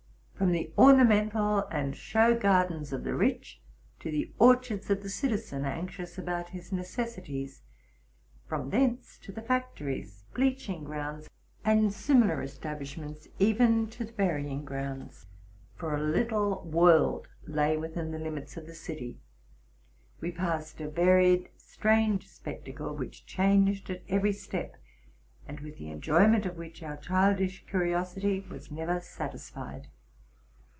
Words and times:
From 0.41 0.53
the 0.53 0.73
ornamental 0.75 1.67
and 1.67 1.95
show 1.95 2.35
gardens 2.35 2.91
of 2.91 3.03
the 3.03 3.13
rich, 3.13 3.61
to 3.99 4.09
the 4.09 4.33
orchards 4.39 4.89
of 4.89 5.03
the 5.03 5.07
citizen, 5.09 5.65
anxious 5.65 6.17
about 6.17 6.49
his 6.49 6.71
necessities; 6.71 7.61
from 8.47 8.71
thence 8.71 9.19
to 9.19 9.31
the 9.31 9.43
factories, 9.43 10.23
bleaching 10.33 10.83
grounds, 10.83 11.29
and 11.63 11.93
similar 11.93 12.37
estab 12.37 12.79
lishments, 12.79 13.27
even 13.37 13.87
to 13.91 14.03
the 14.03 14.13
burying 14.13 14.65
grounds,— 14.65 15.27
for 15.77 15.95
a 15.95 16.01
little 16.01 16.63
world 16.63 17.27
lay 17.45 17.77
within 17.77 18.09
the 18.09 18.17
limits 18.17 18.57
of 18.57 18.65
the 18.65 18.73
city,— 18.73 19.19
we 20.21 20.31
passed 20.31 20.81
a 20.81 20.89
varied, 20.89 21.49
strange 21.55 22.27
spec 22.27 22.65
tacle, 22.65 22.97
which 22.97 23.27
changed 23.27 23.91
at 23.91 24.01
every 24.09 24.33
step, 24.33 24.75
and 25.47 25.59
with 25.59 25.77
the 25.77 25.91
enjoyment 25.91 26.47
of 26.47 26.57
which 26.57 26.81
our 26.81 26.97
childish 26.97 27.63
curiosity 27.67 28.39
was 28.49 28.71
never 28.71 28.99
satisfied. 28.99 29.87